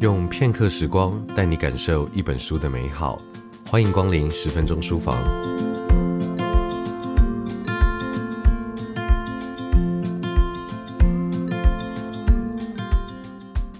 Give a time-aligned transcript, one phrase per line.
[0.00, 3.20] 用片刻时光带你感受一本书的美好，
[3.68, 5.20] 欢迎光临十分钟书房。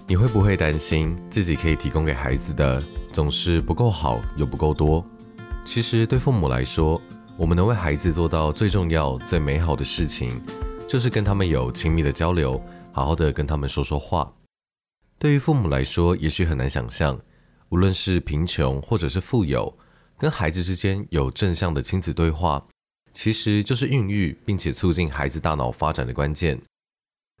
[0.05, 5.01] 你会不会担心自己可以提供给孩子的总是不够好又不够多？
[5.63, 7.01] 其实对父母来说，
[7.37, 10.41] 我们能为孩子做到最重要、最美好的事情，
[10.85, 14.29] 就是跟他们有亲密的交流，好好的跟他们说说话。
[15.19, 17.19] 对于父母来说，也许很难想象，
[17.67, 19.77] 无论是贫穷或者是富有，
[20.17, 22.65] 跟孩子之间有正向的亲子对话，
[23.13, 26.61] 其实就是孕育并且促进孩子大脑发展的关键。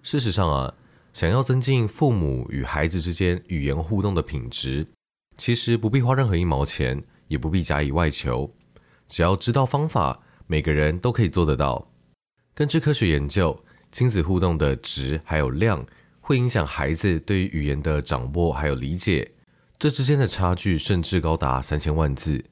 [0.03, 0.73] 事实上啊，
[1.13, 4.85] 想要增进父母与孩子之间语言互动的品质，
[5.37, 8.53] 其实不必花任何一毛钱，也不必假以外求，
[9.07, 11.89] 只要知道方法，每个人都可以做得到。
[12.53, 15.85] 根据科学研究，亲子互动的质还有量，
[16.29, 19.31] 会影响孩子对于语言的掌握还有理解，
[19.79, 22.45] 这之间的差距甚至高达三千万字。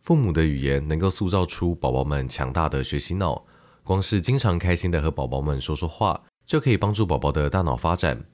[0.00, 3.44] 父母的语言能够塑造出宝宝们强大的学习脑，
[3.84, 8.24] 光是经常开心的和宝宝们说说话，就可以帮助宝宝的大脑发展。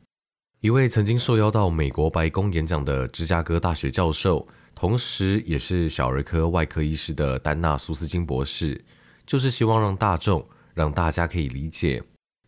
[0.60, 4.46] 一位曾经受邀到美国白宫演讲的芝加哥大学教授，
[4.76, 8.84] 同时也是小儿科外科医师的丹娜苏斯金博士，
[9.26, 12.00] 就是希望让大众让大家可以理解。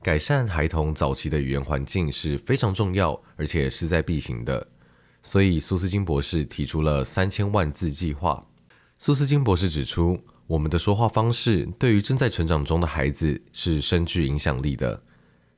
[0.06, 4.64] 改善孩童早期的语言环境是非常重要，而且势在必行的。
[5.20, 8.46] 所以，苏斯金博士提出了三千万字计划。
[8.98, 15.02] 苏斯金博士指出，我们的说话方式对于正在成长中的孩子是深具影响力的。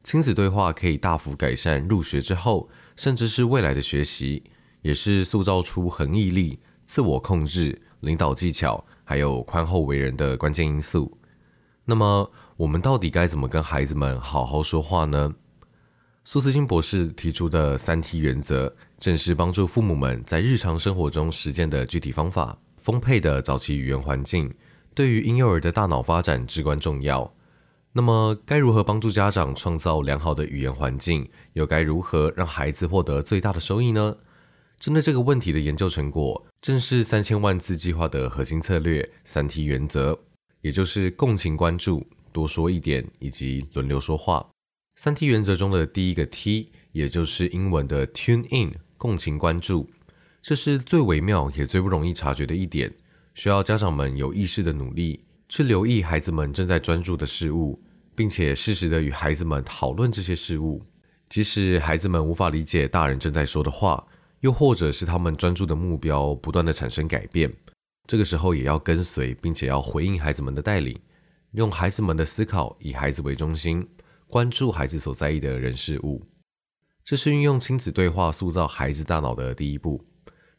[0.02, 4.42] 亲子对话可以大幅改善入学之后，甚至是未来的学习，
[4.80, 11.18] 也是塑造出恒毅力、自我控制、领导技巧，还有宽厚为人的关键因素。
[11.84, 15.32] 那么，我们到底该怎么跟孩子们好好说话呢？
[16.24, 22.58] 苏斯金博士提出的三 T 原则，正是帮助父母们在日常生活中实践的具体方法。
[22.78, 24.52] 丰沛的早期语言环境
[24.92, 27.32] 对于婴幼儿的大脑发展至关重要。
[27.92, 31.30] 那么，该如何帮助家长创造良好的语言环境？
[31.52, 34.16] 又该如何让孩子获得最大的收益呢？
[34.80, 40.18] 针对这个问题的研究成果，正是三千万字计划的核心策略——三 T 原则，
[40.62, 42.04] 也就是共情、关注。
[42.32, 44.48] 多说一点，以及轮流说话。
[44.96, 49.88] 三 T 原则中的第一个 T，也就是英文的 Tune In，共情关注，
[50.42, 52.92] 这是最微妙也最不容易察觉的一点，
[53.34, 57.80] 需要家长们有意识的努力去留意孩子们正在专注的事物，
[58.16, 60.84] 并且适时的与孩子们讨论这些事物。
[61.28, 64.04] 即使孩子们无法理解大人正在说的话，
[64.40, 67.54] 又或者是他们专注的目标不断的产生改变，
[68.06, 70.98] 这个时候也要跟随，并且要回应孩子们的带领。
[71.52, 73.88] 用孩子们的思考，以孩子为中心，
[74.26, 76.26] 关注孩子所在意的人事物，
[77.04, 80.04] 这是运用亲子对话塑造孩子大脑的第一步。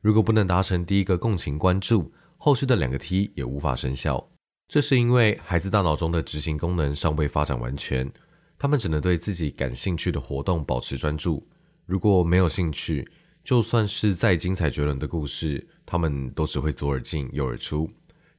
[0.02, 4.32] 如果不能达成第一个共情关注，后续的两个 T 也无法生效。
[4.68, 8.12] 这是因为孩子大脑中的执行功能尚未发展完全，
[8.58, 11.48] 他们只能对自己感兴趣的活动保持专注。
[11.86, 13.08] 如果没有兴趣，
[13.44, 17.90] 就算是再精彩绝伦的故事，他们都只会左耳进右耳出。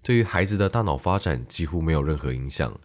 [0.02, 2.78] 对于孩子的大脑发展几乎没有任何影响。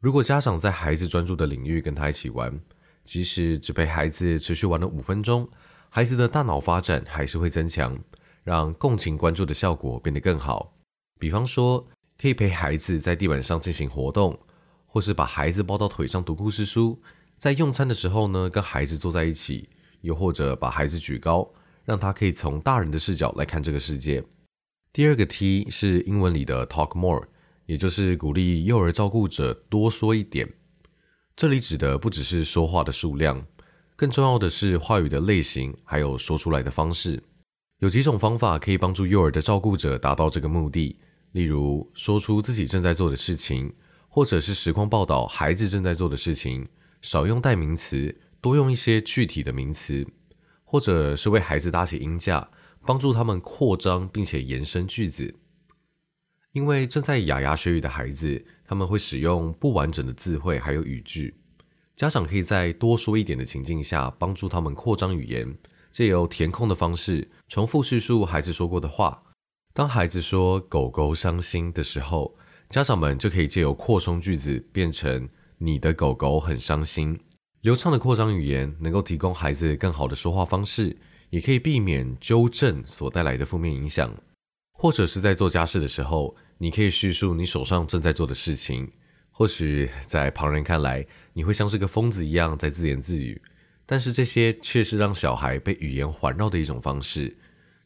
[0.00, 2.60] 如果家长在孩子专注的领域跟他一起玩，
[3.04, 5.48] 即使只陪孩子持续玩了五分钟，
[5.88, 7.98] 孩子的大脑发展还是会增强，
[8.42, 10.74] 让共情关注的效果变得更好。
[11.18, 11.86] 比方说，
[12.18, 14.38] 可以陪孩子在地板上进行活动，
[14.86, 17.00] 或是把孩子抱到腿上读故事书，
[17.38, 19.68] 在用餐的时候呢，跟孩子坐在一起，
[20.00, 21.48] 又或者把孩子举高，
[21.84, 24.24] 让他可以从大人的视角来看这个世界。
[24.92, 27.28] 第二个 T 是英文里的 talk more，
[27.66, 30.52] 也就是鼓励幼儿照顾者多说一点。
[31.36, 33.46] 这里指的不只是说话的数量，
[33.94, 37.22] 更重要的是话语的类型，还有说出来的方式。
[37.78, 40.98] 有几种方法可以帮助幼儿的照顾者达到这个目的，
[41.30, 43.72] 例如说出自己正在做的事情，
[44.08, 46.66] 或者是实况报道孩子正在做的事情，
[47.00, 50.04] 少用代名词，多用一些具体的名词，
[50.64, 52.50] 或者是为孩子搭起音架。
[52.90, 55.32] 帮助他们扩张并且延伸句子，
[56.50, 61.36] 因为正在牙牙学语的孩子，他们会使用不完整的词汇还有语句。
[61.96, 65.56] 家长可以在多说一点的情境下，帮助他们扩张语言，
[65.92, 69.22] 借由填空的方式重复叙述孩子说过的话。
[69.72, 72.36] 当孩子说“狗狗伤心”的时候，
[72.70, 75.28] 家长们就可以借由扩充句子，变成
[75.58, 77.20] “你的狗狗很伤心”。
[77.62, 80.96] 流畅的扩张语言能够提供孩子更好的说话方式。
[81.30, 84.14] 也可以避免纠正所带来的负面影响，
[84.72, 88.92] 或者是在做家事的时候，你可以叙述你手上正在做的事情。
[89.30, 93.40] 或许在旁人看来，你会像是个疯子一样在自言自语，
[93.86, 97.34] 但是这些却是让小孩被语言环绕的一种方式。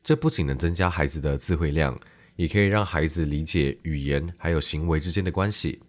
[0.02, 1.99] 这不仅能增加孩子的词汇量，
[2.37, 5.81] 也可以让孩子理解语言还有行为之间的关系。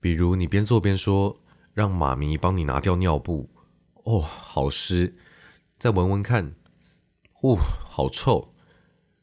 [0.00, 1.40] 比如，你边做边说
[1.72, 3.48] ：“让妈咪帮你拿掉尿布。”
[4.04, 5.14] 哦，好湿。
[5.78, 6.54] 再闻闻看。
[7.42, 8.54] 哦，好臭。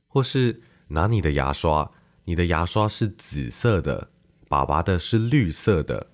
[0.08, 1.92] 或是拿你的牙刷，
[2.26, 4.12] 你的牙刷是紫色的，
[4.48, 6.12] 爸爸的是绿色的。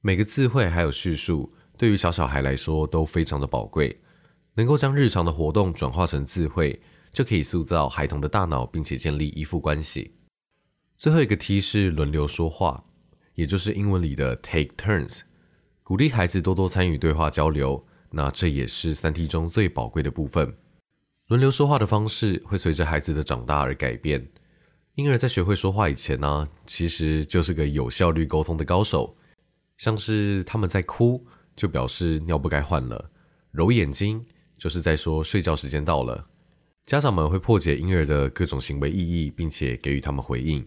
[0.00, 4.00] 每个字汇还有叙述，对于小小孩来说都非常的宝贵，
[4.54, 6.80] 能够将日常的活动转化成词汇，
[7.12, 10.14] 就可以塑造孩童的大脑，并且建立依附关系。
[10.96, 12.84] 最后一个 T 是轮流说话，
[13.34, 15.20] 也就是英文里的 take turns，
[15.82, 17.86] 鼓励孩子多多参与对话交流。
[18.10, 20.56] 那这也是三 T 中最宝贵的部分。
[21.28, 24.26] 轮流说话的方式会随着孩子的长大而改变。
[24.94, 29.16] 婴儿在学会说话以前呢，其实就是个有效率沟通的高手，
[29.78, 31.26] 像是他们在哭。
[31.54, 33.10] 就表示尿布该换了，
[33.50, 34.24] 揉眼睛
[34.56, 36.26] 就是在说睡觉时间到了。
[36.86, 40.66] 家长们会破解婴儿的各种行为意义，并且给予他们回应。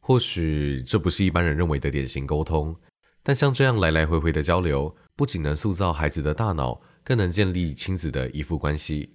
[0.00, 2.74] 或许这不是一般人认为的典型沟通，
[3.22, 9.10] 但像这样来来回回的交流，不仅能塑造孩子的大脑，更能建立亲子的依附关系。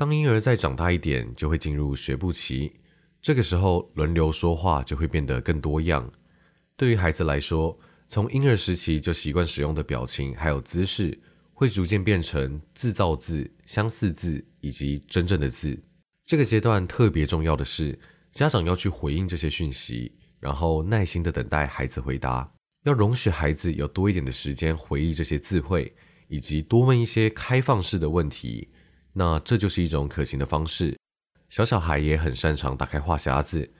[0.00, 2.72] 当婴儿再长大一点，就会进入学步期，
[3.20, 6.10] 这个时候轮流说话就会变得更多样。
[6.74, 11.20] 对于孩子来说，从婴儿时期就习惯使用的表情还有姿势，
[11.52, 15.78] 会逐渐变成自造字、相似字以及真正的字。
[16.24, 17.98] 这个阶段特别重要的是，
[18.32, 22.50] 家长要去回应这些讯息，然后耐心的等待孩子回答，
[22.84, 25.94] 要容许孩子有多一点的时间回忆这些字汇，
[26.28, 28.70] 以及多问一些开放式的问题。
[29.12, 30.96] 那这就是一种可行的方式。
[31.48, 33.70] 小小孩也很擅长打开话匣子，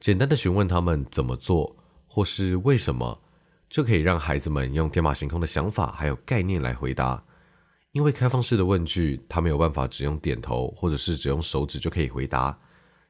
[0.00, 1.76] 简单的询问他们怎么做，
[2.06, 3.22] 或是为什么。
[3.70, 7.22] 就可以让孩子们用天马行空的想法还有概念来回答，
[7.92, 12.58] 因为开放式的问句，他没有办法只用点头或者是只用手指就可以回答。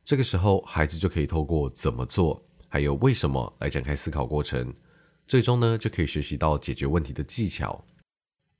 [0.05, 4.75] 这个时候，孩子就可以透过怎么做，还有为什么来展开思考过程，
[5.29, 7.85] 最终呢，就可以学习到解决问题的技巧。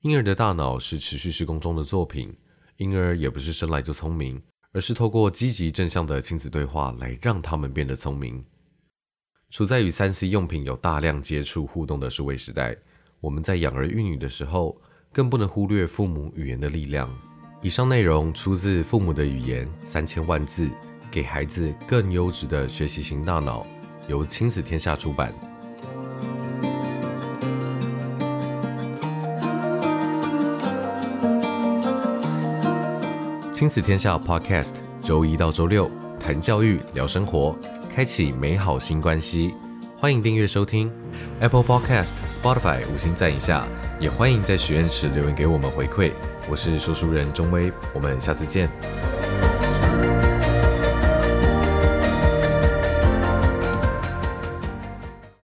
[0.03, 2.33] 婴儿的大脑是持续施工中的作品，
[2.79, 4.41] 婴儿也不是生来就聪明，
[4.73, 8.45] 而是透过积极正向的亲子对话来让他们变得聪明。
[9.51, 12.77] 处在与三 C 用品有大量接触互动的数位时代，
[13.21, 14.81] 我们在养儿育女的时候，
[15.13, 17.13] 更不能忽略父母语言的力量。
[17.63, 20.67] 以上内容出自《父母的语言三千万字》，
[21.11, 23.67] 给孩子更优质的学习型大脑，
[24.07, 25.35] 由亲子天下出版。
[33.59, 35.91] 亲子天下 Podcast，周一到周六
[36.21, 37.59] 谈教育，聊生活。
[37.93, 39.53] 开启美好新关系，
[39.97, 40.89] 欢迎订阅收听
[41.41, 43.67] Apple Podcast、Spotify，五星赞一下，
[43.99, 46.13] 也欢迎在许愿池留言给我们回馈。
[46.49, 48.71] 我是说书人钟威，我们下次见。